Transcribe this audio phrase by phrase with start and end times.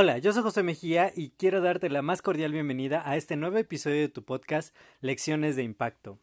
[0.00, 3.58] Hola, yo soy José Mejía y quiero darte la más cordial bienvenida a este nuevo
[3.58, 6.20] episodio de tu podcast Lecciones de Impacto.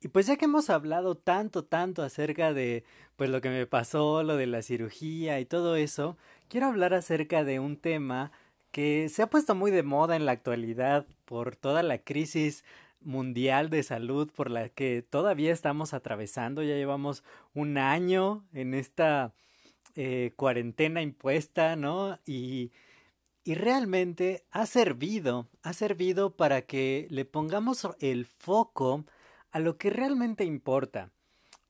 [0.00, 2.82] Y pues ya que hemos hablado tanto, tanto acerca de
[3.14, 6.16] pues lo que me pasó, lo de la cirugía y todo eso,
[6.48, 8.32] quiero hablar acerca de un tema
[8.72, 12.64] que se ha puesto muy de moda en la actualidad por toda la crisis
[13.06, 16.62] mundial de salud por la que todavía estamos atravesando.
[16.62, 17.24] Ya llevamos
[17.54, 19.34] un año en esta
[19.94, 22.18] eh, cuarentena impuesta, ¿no?
[22.26, 22.72] Y
[23.46, 29.06] y realmente ha servido, ha servido para que le pongamos el foco
[29.52, 31.12] a lo que realmente importa,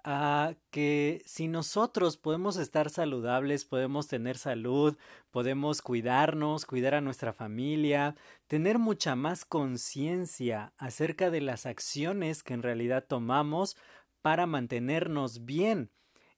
[0.06, 4.96] a que si nosotros podemos estar saludables, podemos tener salud,
[5.32, 8.14] podemos cuidarnos, cuidar a nuestra familia,
[8.46, 13.76] tener mucha más conciencia acerca de las acciones que en realidad tomamos
[14.22, 15.90] para mantenernos bien.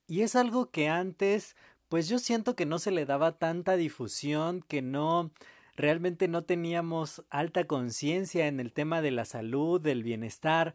[0.07, 1.55] Y es algo que antes
[1.89, 5.31] pues yo siento que no se le daba tanta difusión, que no
[5.77, 10.75] realmente no teníamos alta conciencia en el tema de la salud, del bienestar,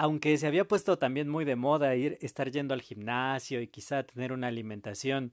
[0.00, 4.02] aunque se había puesto también muy de moda ir estar yendo al gimnasio y quizá
[4.02, 5.30] tener una alimentación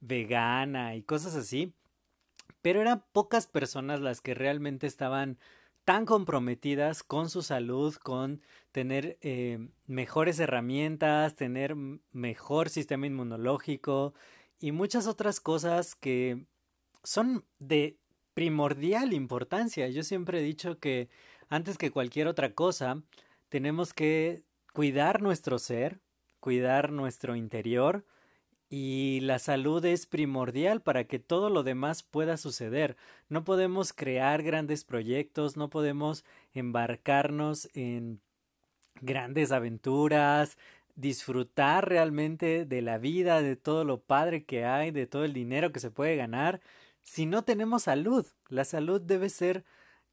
[0.00, 1.72] vegana y cosas así,
[2.60, 5.38] pero eran pocas personas las que realmente estaban
[5.86, 11.74] tan comprometidas con su salud, con tener eh, mejores herramientas, tener
[12.12, 14.12] mejor sistema inmunológico,
[14.58, 16.44] y muchas otras cosas que
[17.02, 17.96] son de
[18.34, 19.88] primordial importancia.
[19.88, 21.08] Yo siempre he dicho que
[21.48, 23.02] antes que cualquier otra cosa,
[23.50, 26.00] tenemos que cuidar nuestro ser,
[26.40, 28.06] cuidar nuestro interior,
[28.70, 32.96] y la salud es primordial para que todo lo demás pueda suceder.
[33.28, 36.24] No podemos crear grandes proyectos, no podemos
[36.54, 38.20] embarcarnos en
[39.00, 40.56] grandes aventuras,
[40.94, 45.72] disfrutar realmente de la vida, de todo lo padre que hay, de todo el dinero
[45.72, 46.60] que se puede ganar,
[47.02, 48.26] si no tenemos salud.
[48.48, 49.64] La salud debe ser,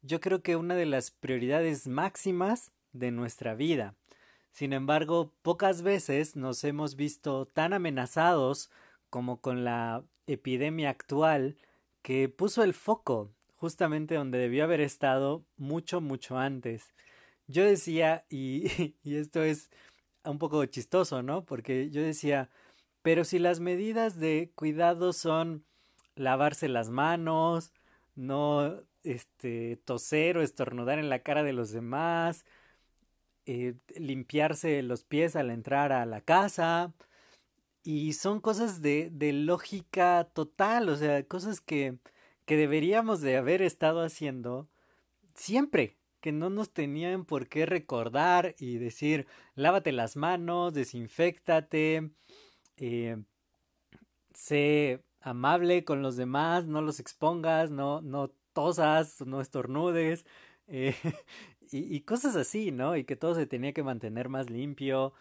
[0.02, 3.94] yo creo que una de las prioridades máximas de nuestra vida.
[4.52, 8.70] Sin embargo, pocas veces nos hemos visto tan amenazados
[9.10, 11.56] como con la epidemia actual
[12.02, 16.94] que puso el foco justamente donde debió haber estado mucho, mucho antes.
[17.46, 19.70] Yo decía, y, y esto es
[20.24, 21.44] un poco chistoso, ¿no?
[21.44, 22.50] Porque yo decía,
[23.02, 25.64] pero si las medidas de cuidado son
[26.14, 27.72] lavarse las manos,
[28.14, 32.44] no este toser o estornudar en la cara de los demás,
[33.48, 36.92] eh, limpiarse los pies al entrar a la casa,
[37.82, 41.96] y son cosas de, de lógica total, o sea, cosas que,
[42.44, 44.68] que deberíamos de haber estado haciendo
[45.34, 52.10] siempre, que no nos tenían por qué recordar y decir lávate las manos, desinfectate,
[52.76, 53.16] eh,
[54.34, 60.26] sé amable con los demás, no los expongas, no, no tosas, no estornudes,
[60.68, 60.94] eh,
[61.70, 62.96] y, cosas así, ¿no?
[62.96, 65.12] Y que todo se tenía que mantener más limpio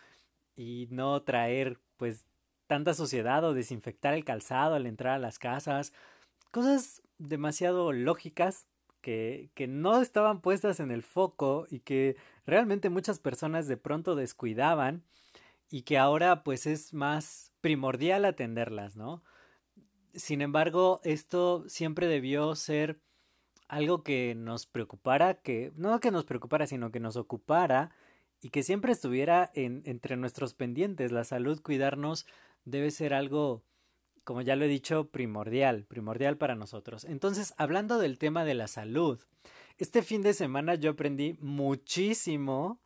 [0.55, 2.25] y no traer pues
[2.67, 5.93] tanta suciedad o desinfectar el calzado al entrar a las casas,
[6.51, 8.67] cosas demasiado lógicas
[9.01, 15.03] que, no estaban puestas en el foco y que realmente muchas personas de pronto descuidaban
[15.69, 19.23] y que ahora pues es más primordial atenderlas, ¿no?
[20.13, 22.99] Sin embargo, esto siempre debió ser
[23.67, 27.91] algo que nos preocupara, que no que nos preocupara, sino que nos ocupara
[28.41, 31.11] y que siempre estuviera en, entre nuestros pendientes.
[31.11, 32.25] La salud, cuidarnos,
[32.65, 33.63] debe ser algo
[34.27, 37.05] como ya lo he dicho, primordial, primordial para nosotros.
[37.05, 39.21] Entonces, hablando del tema de la salud,
[39.77, 42.81] este fin de semana yo aprendí muchísimo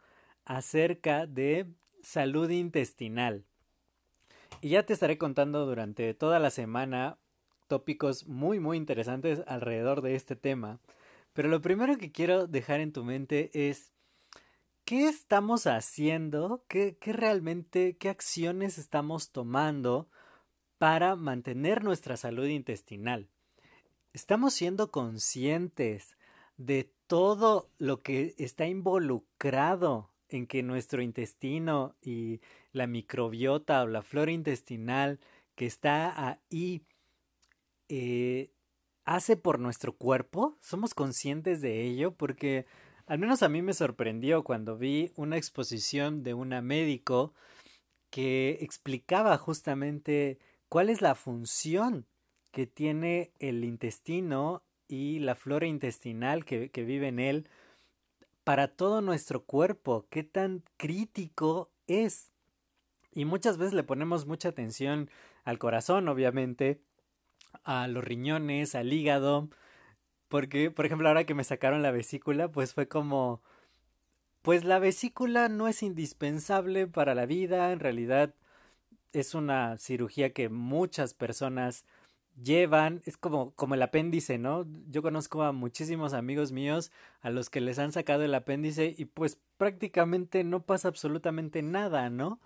[0.45, 1.66] acerca de
[2.04, 3.44] salud intestinal.
[4.62, 7.18] Y ya te estaré contando durante toda la semana
[7.71, 10.81] tópicos muy muy interesantes alrededor de este tema.
[11.31, 13.94] Pero lo primero que quiero dejar en tu mente es
[14.83, 16.65] ¿qué estamos haciendo?
[16.68, 20.09] ¿Qué, qué realmente, qué acciones estamos tomando
[20.79, 23.29] para mantener nuestra salud intestinal.
[24.12, 26.17] Estamos siendo conscientes
[26.57, 32.41] de todo lo que está involucrado en que nuestro intestino y
[32.74, 35.21] la microbiota o la flora intestinal
[35.56, 36.83] que está ahí
[37.93, 38.53] eh,
[39.03, 40.57] hace por nuestro cuerpo?
[40.61, 42.15] ¿Somos conscientes de ello?
[42.15, 42.65] Porque
[43.05, 47.33] al menos a mí me sorprendió cuando vi una exposición de una médico
[48.09, 50.39] que explicaba justamente
[50.69, 52.07] cuál es la función
[52.51, 57.49] que tiene el intestino y la flora intestinal que, que vive en él
[58.45, 62.31] para todo nuestro cuerpo, qué tan crítico es.
[63.11, 65.09] Y muchas veces le ponemos mucha atención
[65.43, 66.81] al corazón, obviamente,
[67.63, 69.50] a los riñones, al hígado,
[70.27, 73.42] porque, por ejemplo, ahora que me sacaron la vesícula, pues fue como,
[74.42, 78.33] pues la vesícula no es indispensable para la vida, en realidad
[79.13, 81.86] es una cirugía que muchas personas
[82.42, 84.65] llevan, es como, como el apéndice, ¿no?
[84.89, 89.06] Yo conozco a muchísimos amigos míos a los que les han sacado el apéndice y
[89.06, 92.39] pues prácticamente no pasa absolutamente nada, ¿no?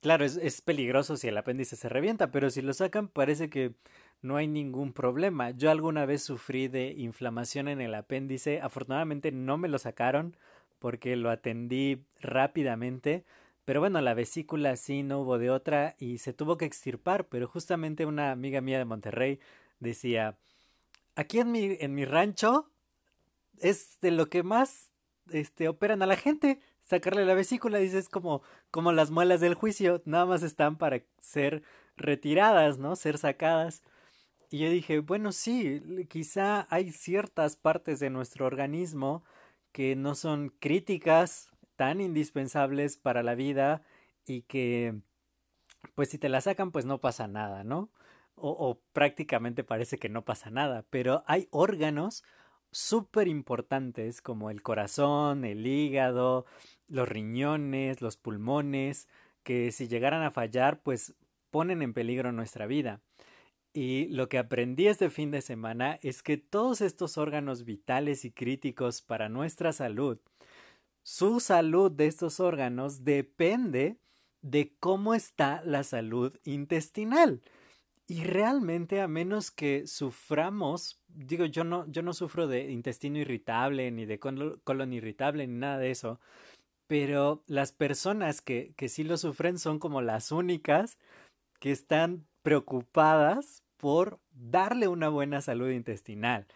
[0.00, 3.74] Claro, es, es peligroso si el apéndice se revienta, pero si lo sacan parece que
[4.22, 5.50] no hay ningún problema.
[5.50, 10.36] Yo alguna vez sufrí de inflamación en el apéndice, afortunadamente no me lo sacaron
[10.78, 13.24] porque lo atendí rápidamente,
[13.64, 17.48] pero bueno, la vesícula sí no hubo de otra y se tuvo que extirpar, pero
[17.48, 19.40] justamente una amiga mía de Monterrey
[19.80, 20.38] decía,
[21.16, 22.70] aquí en mi, en mi rancho
[23.58, 24.92] es de lo que más
[25.30, 30.02] este, operan a la gente, sacarle la vesícula, dices como, como las muelas del juicio,
[30.04, 31.62] nada más están para ser
[31.96, 32.94] retiradas, ¿no?
[32.96, 33.82] Ser sacadas.
[34.50, 39.24] Y yo dije, bueno, sí, quizá hay ciertas partes de nuestro organismo
[39.72, 43.82] que no son críticas tan indispensables para la vida
[44.24, 45.00] y que
[45.94, 47.90] pues si te la sacan pues no pasa nada, ¿no?
[48.38, 52.22] O, prácticamente parece que no pasa nada, pero hay órganos
[52.70, 56.44] súper importantes como el corazón, el hígado,
[56.86, 59.08] los riñones, los pulmones,
[59.42, 61.14] que si llegaran a fallar pues
[61.50, 63.00] ponen en peligro nuestra vida.
[63.76, 68.30] Y lo que aprendí este fin de semana es que todos estos órganos vitales y
[68.30, 70.18] críticos para nuestra salud
[71.06, 73.96] su salud de estos órganos depende
[74.42, 77.42] de cómo está la salud intestinal.
[78.08, 83.92] Y realmente a menos que suframos, digo, yo no, yo no sufro de intestino irritable,
[83.92, 86.18] ni de colon irritable, ni nada de eso,
[86.88, 90.98] pero las personas que, que sí lo sufren son como las únicas
[91.60, 96.46] que están preocupadas por darle una buena salud intestinal.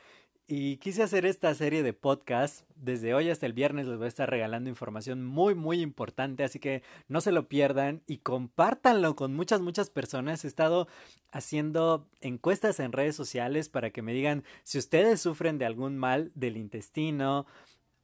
[0.52, 2.64] Y quise hacer esta serie de podcasts.
[2.74, 6.42] Desde hoy hasta el viernes les voy a estar regalando información muy, muy importante.
[6.42, 10.44] Así que no se lo pierdan y compártanlo con muchas, muchas personas.
[10.44, 10.88] He estado
[11.30, 16.32] haciendo encuestas en redes sociales para que me digan si ustedes sufren de algún mal
[16.34, 17.46] del intestino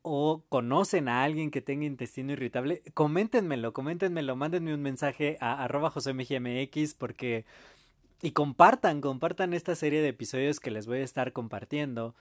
[0.03, 2.85] o conocen a alguien que tenga intestino irritable.
[2.95, 4.37] Coméntenmelo, coméntenmelo.
[4.37, 7.45] Mándenme un mensaje a arroba josemgmx porque...
[8.23, 12.15] Y compartan, compartan esta serie de episodios que les voy a estar compartiendo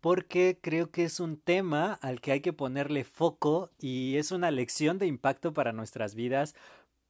[0.00, 4.50] porque creo que es un tema al que hay que ponerle foco y es una
[4.50, 6.54] lección de impacto para nuestras vidas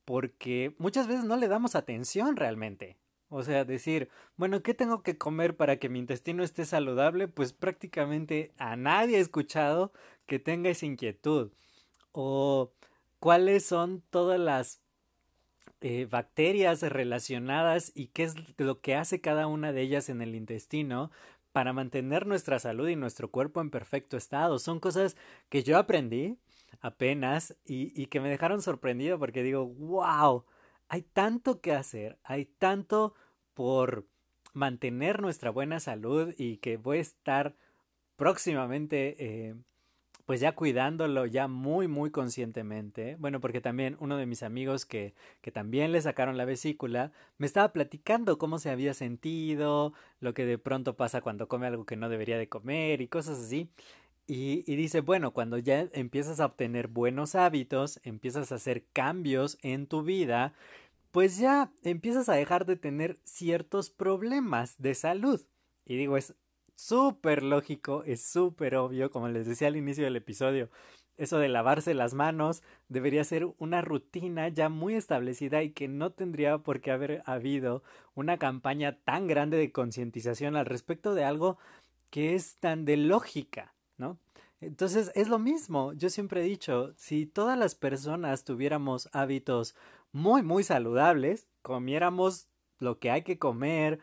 [0.05, 2.97] porque muchas veces no le damos atención realmente.
[3.29, 7.29] O sea, decir, bueno, ¿qué tengo que comer para que mi intestino esté saludable?
[7.29, 9.93] Pues prácticamente a nadie he escuchado
[10.27, 11.53] que tenga esa inquietud.
[12.11, 12.73] O
[13.21, 14.81] cuáles son todas las
[15.81, 20.35] eh, bacterias relacionadas y qué es lo que hace cada una de ellas en el
[20.35, 21.11] intestino
[21.53, 24.59] para mantener nuestra salud y nuestro cuerpo en perfecto estado.
[24.59, 25.17] Son cosas
[25.49, 26.39] que yo aprendí
[26.81, 30.45] apenas y, que me dejaron sorprendido porque digo, wow,
[30.89, 33.15] hay tanto que hacer, hay tanto
[33.55, 34.07] por
[34.53, 37.55] mantener nuestra buena salud y que voy a estar
[38.17, 39.55] próximamente eh,
[40.31, 43.17] pues ya cuidándolo ya muy muy conscientemente.
[43.19, 47.49] Bueno, porque también uno de mis amigos que, que también le sacaron la vesícula me
[47.49, 51.97] estaba platicando cómo se había sentido, lo que de pronto pasa cuando come algo que
[51.97, 53.71] no debería de comer y cosas así.
[54.29, 59.59] Y, y, dice, bueno, cuando ya empiezas a obtener buenos hábitos, empiezas a hacer cambios
[59.63, 60.55] en tu vida,
[61.11, 65.41] pues ya empiezas a dejar de tener ciertos problemas de salud.
[65.87, 66.35] Y digo, es
[66.81, 70.71] súper lógico, es súper obvio, como les decía al inicio del episodio.
[71.17, 76.13] Eso de lavarse las manos debería ser una rutina ya muy establecida y que no
[76.13, 77.83] tendría por qué haber habido
[78.15, 81.59] una campaña tan grande de concientización al respecto de algo
[82.09, 84.19] que es tan de lógica, ¿no?
[84.63, 89.75] Entonces es lo mismo, yo siempre he dicho, si todas las personas tuviéramos hábitos
[90.13, 94.01] muy, muy saludables, comiéramos lo que hay que comer,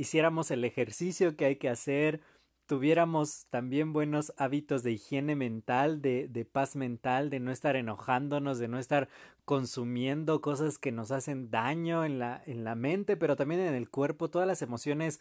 [0.00, 2.22] hiciéramos el ejercicio que hay que hacer,
[2.64, 8.68] tuviéramos también buenos hábitos de higiene mental, de, paz mental, de no estar enojándonos, de
[8.68, 9.10] no estar
[9.44, 13.90] consumiendo cosas que nos hacen daño en la, en la mente, pero también en el
[13.90, 15.20] cuerpo, todas las emociones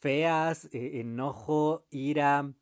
[0.00, 2.52] feas, eh, enojo, ira,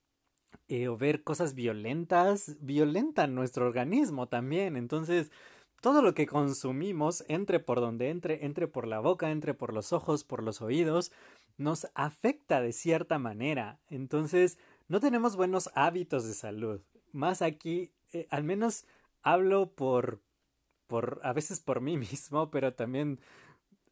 [0.68, 4.76] eh, o ver cosas violentas, violentan nuestro organismo también.
[4.76, 5.32] Entonces,
[5.80, 9.92] todo lo que consumimos, entre por donde entre, entre por la boca, entre por los
[9.92, 11.12] ojos, por los oídos,
[11.56, 13.78] nos afecta de cierta manera.
[13.88, 14.58] Entonces,
[14.88, 16.80] no tenemos buenos hábitos de salud.
[17.12, 18.86] Más aquí, eh, al menos
[19.22, 20.20] hablo por,
[20.86, 23.20] por, a veces por mí mismo, pero también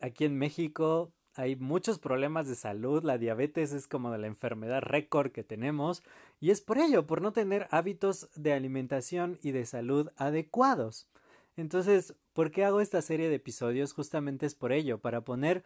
[0.01, 5.33] aquí en México hay muchos problemas de salud, la diabetes es como la enfermedad récord
[5.33, 6.03] que tenemos
[6.41, 11.07] y es por ello, por no tener hábitos de alimentación y de salud adecuados.
[11.57, 13.93] Entonces, ¿por qué hago esta serie de episodios?
[13.93, 15.65] Justamente es por ello, para poner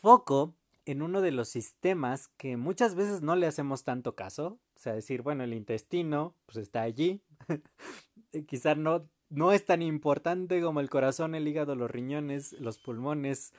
[0.00, 0.54] foco
[0.84, 4.94] en uno de los sistemas que muchas veces no le hacemos tanto caso, o sea,
[4.94, 7.20] decir, bueno, el intestino, pues está allí,
[8.46, 13.52] quizás no, no es tan importante como el corazón, el hígado, los riñones, los pulmones,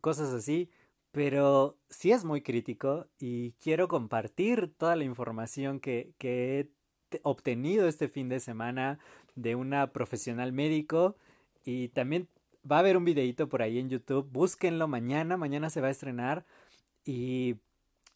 [0.00, 0.70] cosas así,
[1.10, 6.70] pero sí es muy crítico y quiero compartir toda la información que, que he
[7.22, 8.98] obtenido este fin de semana
[9.34, 11.16] de una profesional médico
[11.64, 12.28] y también
[12.70, 15.92] va a haber un videito por ahí en YouTube, búsquenlo mañana, mañana se va a
[15.92, 16.44] estrenar
[17.04, 17.56] y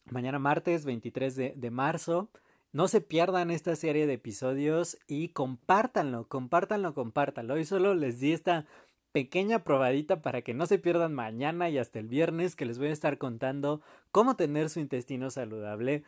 [0.05, 2.29] mañana martes 23 de, de marzo.
[2.73, 7.57] No se pierdan esta serie de episodios y compártanlo, compártanlo, compártanlo.
[7.57, 8.65] Y solo les di esta
[9.11, 12.89] pequeña probadita para que no se pierdan mañana y hasta el viernes que les voy
[12.89, 16.03] a estar contando cómo tener su intestino saludable,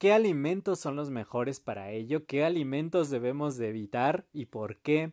[0.00, 5.12] qué alimentos son los mejores para ello, qué alimentos debemos de evitar y por qué,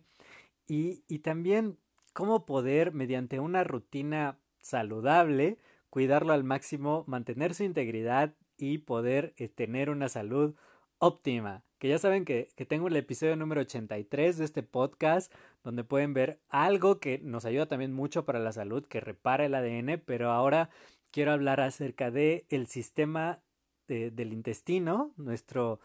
[0.65, 1.77] y, y también
[2.13, 5.58] cómo poder mediante una rutina saludable
[5.89, 10.56] cuidarlo al máximo, mantener su integridad y poder eh, tener una salud
[11.00, 11.63] óptima.
[11.79, 16.13] Que ya saben que, que, tengo el episodio número 83 de este podcast, donde pueden
[16.13, 20.32] ver algo que nos ayuda también mucho para la salud, que repara el ADN, pero
[20.32, 20.70] ahora
[21.12, 23.41] quiero hablar acerca de el sistema
[23.88, 25.79] de, del intestino, nuestro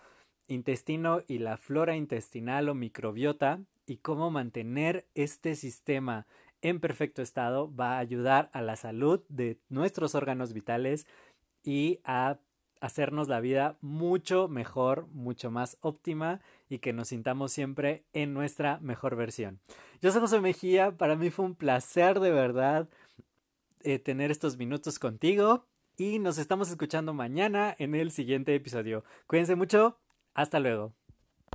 [0.48, 6.26] intestino y la flora intestinal o microbiota, y cómo mantener este sistema
[6.60, 11.06] en perfecto estado va a ayudar a la salud de nuestros órganos vitales
[11.64, 12.38] y a
[12.80, 18.78] hacernos la vida mucho mejor, mucho más óptima y que nos sintamos siempre en nuestra
[18.80, 19.60] mejor versión.
[20.00, 22.88] Yo soy José Mejía, para mí fue un placer de verdad
[23.82, 25.64] eh, tener estos minutos contigo
[25.96, 29.04] y nos estamos escuchando mañana en el siguiente episodio.
[29.26, 29.98] Cuídense mucho,
[30.34, 30.94] hasta luego.